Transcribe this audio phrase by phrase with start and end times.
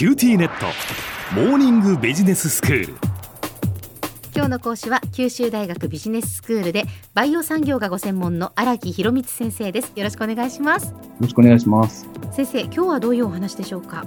[0.00, 0.64] QTnet。
[1.34, 2.94] モーニングビジネススクール。
[4.34, 9.92] 今日の講師は九州大学ビジネススクールでバイオ産業がご専門の荒木博光先生です。
[9.94, 10.92] よろしくお願いします。
[10.92, 12.08] よろしくお願いします。
[12.32, 14.06] 先生今日はどういうお話でしょうか？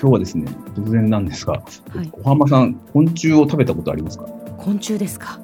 [0.00, 0.46] 今日はですね
[0.76, 4.24] 突然なんですが、はい、小浜さん昆虫を食べたことありますか？
[4.56, 5.40] 昆虫ですか？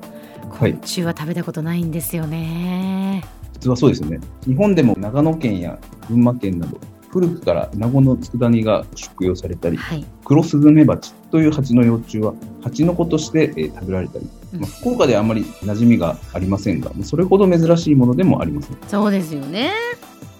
[0.48, 4.18] 昆虫は食べたことないんですよね、はい、実はそうですよね。
[4.46, 5.78] 日本でも長野県や
[6.08, 6.80] 群馬県など
[7.10, 18.78] 古くからイナゴの佃煮が食用されたり、はい、クロスズメバチという蜂の幼虫は蜂の子として、えー、食べられたり、うん、まあ、福岡ではあまり馴染みがありませんが、それほど珍しいものでもありません。
[18.86, 19.72] そうですよね。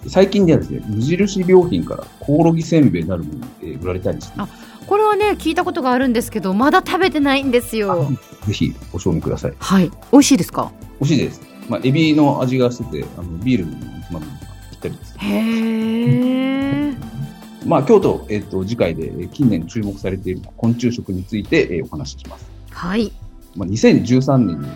[0.06, 4.48] 最近ではですね、無印良品からコオロギせんべいなるもの、えー、売られたりしてあ
[4.86, 8.10] これはね聞いたことがあるんですけどまだ食べてないんですよ。
[8.46, 9.54] ぜひご賞味ください。
[9.58, 9.90] はい。
[10.10, 10.72] 美味しいですか？
[11.00, 11.42] 美味しいです。
[11.68, 13.76] まあエビの味がしててあのビールに
[14.08, 14.26] つまむ
[14.80, 16.56] ったりですへ
[16.88, 16.94] え
[17.66, 22.50] まあ、今日と、えっ、と、次回で近年注目されている昆虫食について、えー、お話しします。
[22.70, 23.12] はい。
[23.54, 24.68] まあ、2013年に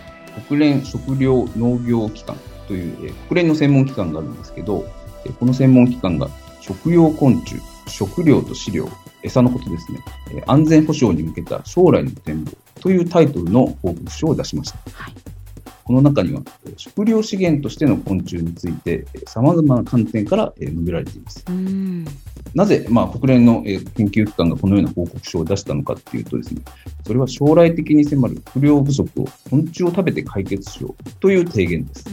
[0.47, 1.25] 国連食糧
[1.57, 4.85] 農業機関という、えー、国連の専門機関があるんですけど、
[5.25, 6.29] えー、この専門機関が
[6.61, 7.55] 食用昆虫、
[7.87, 8.87] 食料と飼料、
[9.23, 9.99] 餌のことですね、
[10.31, 14.77] えー、安全保障に向けた将来の展望というタイトルの報告書を出しました。
[14.91, 15.34] はい
[15.85, 16.41] この中には
[16.77, 21.45] 食料資源としての昆虫について様々な観点から述べられています。
[22.55, 26.61] なぜ、まあ、国連の研究機関がこのような報告書を出したのかっていうとですね、
[27.05, 32.05] それは将来的に迫る不良不足を昆虫を食べて解決しようという提言です。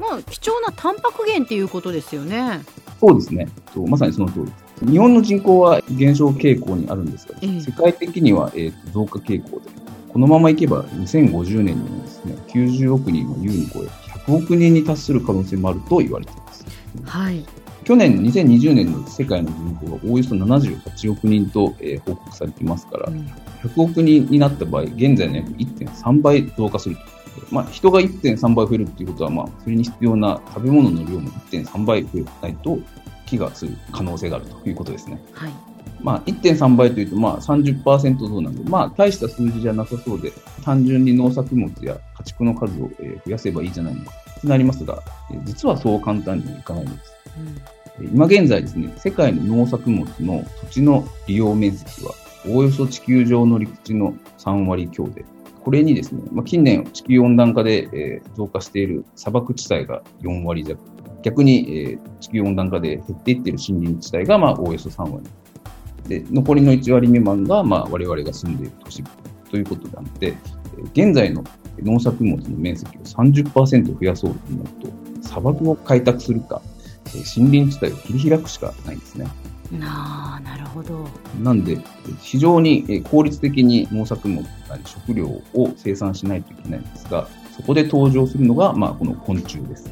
[0.00, 2.60] まあ、貴重なタンパク源っていうことですよね。
[2.98, 3.46] そうですね。
[3.86, 4.40] まさにその通
[4.82, 4.90] り。
[4.90, 9.70] 日本の人口は減少傾向にあるんですが、え世界的には、えー、増加傾向で、
[10.12, 13.86] このままいけば2050年にね、90億人を優に超え、
[14.26, 16.64] 100億人に達する可能性もあると言われています。
[17.04, 17.44] はい。
[17.84, 23.20] 去年2020年の世界の人口がおよそ78億人と、えー、報告されていますから、うん、
[23.62, 27.02] 100億人になった場合、現在の約1.3倍増加すると。
[27.50, 32.78] まあ、人が1.3倍増えるっていうことは、まあ、それに必要な食べ物の量も1.3倍増えないと、
[33.26, 35.22] 飢餓する可能性があるということですね。
[35.32, 35.52] はい。
[36.00, 40.32] まあ、1.3倍というと、まあ30%増なんで、まあ、大した数字じゃなさそうで、
[40.64, 42.90] 単純に農作物や家畜の数を
[43.24, 45.02] 増やせばいいじゃないのかとなりますが、
[45.44, 47.12] 実はそう簡単にはいかないんです。
[48.00, 52.12] うん、今現在ですね、世界の農作物の土地の利用面積は、
[52.48, 55.24] おおよそ地球上の陸地の3割強で、
[55.64, 60.80] これにですね、まあ、近年地球温暖化で、えー、増加している砂漠地帯が4割弱、
[61.22, 65.26] 逆に、えー、地球温暖化で減っていっている森林地帯が、まあ、おおよそ3割。
[66.08, 69.08] で、残りの1割未満が、まあ、我々が住んでいる都市部
[69.50, 70.36] ということなので、
[70.92, 71.42] 現在の
[71.82, 74.66] 農作物の面積を30%増やそうと思う
[75.20, 76.62] と、砂漠を開拓するか、
[77.36, 79.26] 森林地帯を切り開くしかないんですね。
[79.72, 81.06] なあ、なるほど。
[81.42, 81.78] なんで、
[82.20, 85.42] 非常に効率的に農作物なり食料を
[85.76, 89.90] 生産しないといけないんですが、そこで登場するのが、まあ、この昆虫です。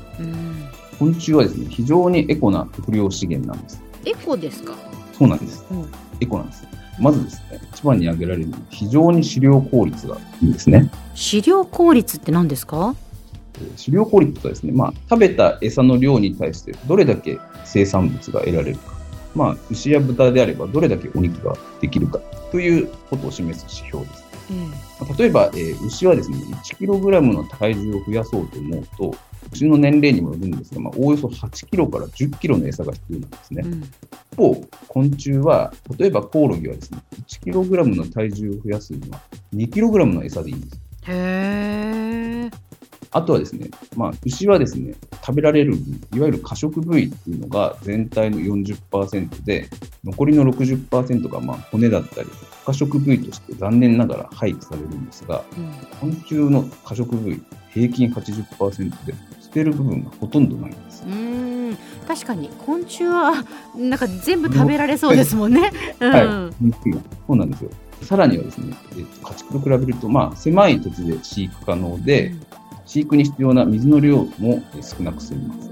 [0.98, 3.82] 昆虫はですね、非常にエコな食料資源なんです。
[4.04, 4.74] エコですか？
[5.16, 5.64] そうなんです。
[5.70, 5.86] うん
[6.20, 6.64] エコなんです。
[7.00, 10.90] まずですね、一番に挙げられる非常に飼料効率がいいんですね。
[11.14, 12.94] 飼料効率って何ですか？
[13.76, 18.92] 飼料効率とはですね、まあ、食べた餌の量に対してどれだけ生産物が得られるか、
[19.34, 22.20] まあ、牛や豚であればどれだけお肉ができるか
[22.52, 24.24] ということを示す指標です。
[24.50, 24.52] う
[25.14, 29.14] ん、例えば、えー、牛はですね、1kg の体重を増やそうと思うと、
[29.54, 33.62] 牛の年齢にもよるんですが、まあ、おおよそ8キロから10キロの餌が必要なんですね。
[33.64, 34.54] うん、一方、
[34.88, 39.20] 昆虫は、例えばコオロギはですね、1キログラムの体重を増やすには
[39.54, 40.80] 2キログラムの餌でいいんです。
[41.06, 42.64] へー。
[43.14, 44.94] あとはですね、まあ、牛はですね、
[45.24, 45.74] 食べられる、
[46.14, 49.68] いわゆる過食部位っていうのが全体の40%で、
[50.02, 52.28] 残りの60%がまあ骨だったり、
[52.66, 57.40] 過食部位として残念ながら廃棄されるんですが、うん、昆虫の過食部位、
[57.70, 59.14] 平均80%で、
[59.54, 61.04] 捨てる部分がほとんどないんです。
[61.06, 61.78] うん
[62.08, 63.32] 確かに昆虫は
[63.78, 65.72] なんか全部食べられそうですもんね。
[66.00, 66.72] はい、
[67.26, 67.70] そうなんですよ。
[68.02, 72.40] さらにはですね、えっと、家畜と比べると、まあ、狭い土地で飼育可能で、うん
[72.86, 75.70] 飼育に必要な水の量も少なく済みます。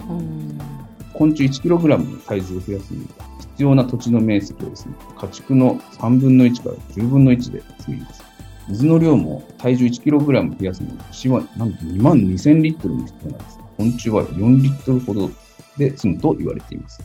[1.12, 8.24] 昆虫 1kg の体重を増やすには必要な土地の面積をですね、家畜の3分の1から10分の1で済みます。
[8.68, 13.61] 水の量も体重 1kg 増やすには牛はなんと2万2000リットルも必要なんです。
[13.82, 15.28] 昆虫は4リットルほど
[15.76, 17.02] で済むと言われています。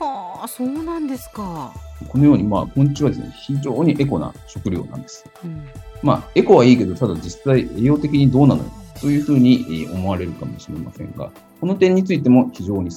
[0.00, 1.72] はあ、そうなんですか。
[2.08, 5.24] このように、まあ、昆虫はですね、非常にエコな食料なんです。
[5.44, 5.68] うん、
[6.02, 8.70] まあ、エコはいいけど、ただ実際栄養的にどうなのか
[9.00, 11.30] というふうに思われるかもしれませんが、
[11.60, 12.90] この点についても非常に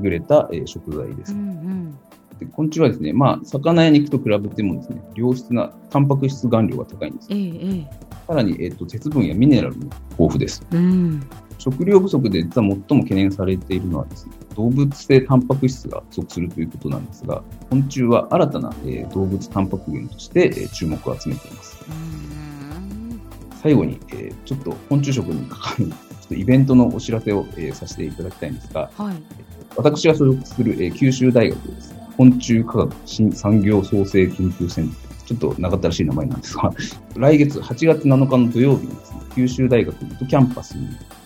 [0.00, 1.32] 優れた食材です。
[1.32, 1.98] うんうん
[2.38, 7.28] で昆虫はですね、まあ、魚や肉と比べてもですね、良質なタンパク質含量が高いんです。
[7.30, 10.66] ええさらに、えっ、と、鉄分やミネラルも豊富です。
[10.72, 11.22] うん。
[11.64, 21.78] 食料不足で実は最も懸念されているのはですね、動物性タンパク質が不足するということなんですが、昆虫は新たな、えー動物タンパク源として、えー注目を集めています。
[21.88, 23.20] うん
[23.62, 29.16] 最後に、えーちょっと昆虫食に関わる、ちょっとイベントのお知らせを、えーさせていただきたいんですが、はい。
[29.74, 31.94] 私が所属する、えー九州大学です。
[32.18, 35.04] 昆虫科学新産業創生研究センター。
[35.24, 36.70] ちょっと長ったらしい名前なんですが、
[37.16, 40.76] 来月8月7日の土曜日にですね、九州大学水戸キャンパス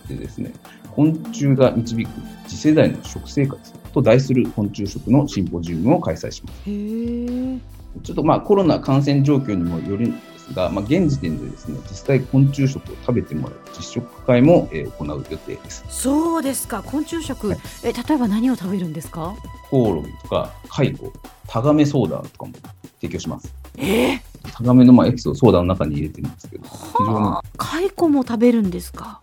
[0.08, 0.52] でですね、
[0.94, 2.10] 昆虫が導く
[2.48, 8.02] 次世代の食生活と題する昆虫食のシンポジウムを開催します。
[8.02, 15.84] ちょっとまあコロナ感染状況にもよるんですが、まあ、現時点でですね、実際昆虫食を食べてもらう実食会も、えー行う予定です。
[15.88, 16.82] そうですか。
[16.82, 19.34] 昆虫食、はいえ例えば何を食べるんですか？
[19.70, 21.12] コオロギとかカイコ、
[21.46, 22.52] タガメソーダとかも
[23.00, 23.52] 提供します。
[23.76, 24.12] え？
[24.12, 24.22] え
[24.52, 26.70] タガメのまあエキスをソーダの中に入れてるんですけど、非
[27.00, 27.42] 常にはあ。
[27.58, 29.20] 蚕も食べるんですか？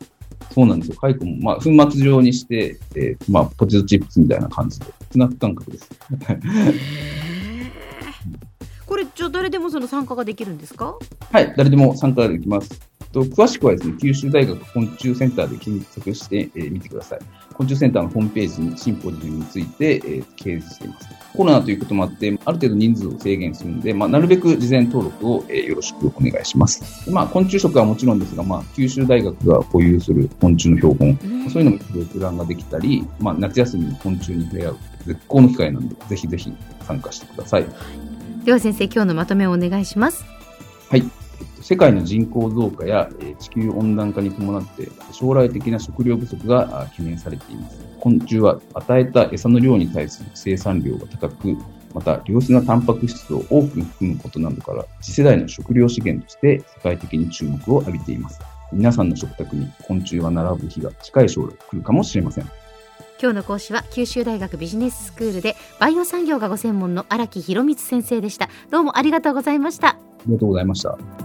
[0.56, 0.96] そうなんですよ。
[0.96, 5.90] カイコもまあ粉末状にして、えーまあポテトチップスみたいな感じで、スナック感覚です。
[8.86, 10.96] これじゃあ誰でもその参加ができるんですか？
[11.32, 12.72] はい、誰でも参加できます。
[13.16, 17.20] と詳しくはですね、九州大学昆虫センターで検索してみ、えー見てください。
[17.54, 21.08] 昆虫センターのホームページにシンポジウムについて、えー掲示しています。
[21.34, 27.06] コロナということもあって、ある程度人数を制限するので、まあ、なるべく事前登録を、えーよろしくお願いします。
[27.06, 31.18] でまあ、昆虫食はもちろんですが、まあ、九州大学が保有する昆虫の標本、
[31.50, 36.54] そういうのも閲覧ができたり、まあ、夏休みに昆虫に触れ合う絶好の機会なので、ぜひぜひ
[36.86, 37.66] 参加してください。
[38.44, 40.26] では先生今日のまとめをお願いします。
[40.90, 41.04] はい。
[41.66, 47.80] えっと世界の人口増加やえー地球温暖化に伴って将来的な食料不足があ懸念されています。
[48.00, 51.58] 昆虫は与えた餌の量に対する生産量が高く、
[51.94, 58.40] また良質なタンパク質を多く含むことなどから次世代の食料資源として世界的に注目を浴びています。
[58.72, 62.46] 皆さんの食卓に昆虫が並ぶ日が近い将来来るかもしれません。
[63.20, 68.50] 今日の講師は九州大学ビジネススクールでバイオ産業がご専門の荒木博光先生でした。
[68.70, 69.90] どうもありがとうございました。
[69.90, 69.98] あ
[70.28, 71.25] りがとうございました。